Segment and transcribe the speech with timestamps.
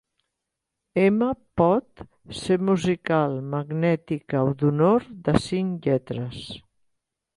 [1.01, 1.19] M
[1.61, 2.01] Pot
[2.39, 6.41] ser musical, magnètica o d'honor, de cinc lletres.